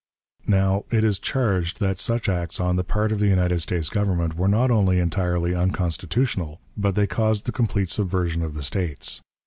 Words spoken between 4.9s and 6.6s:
entirely unconstitutional,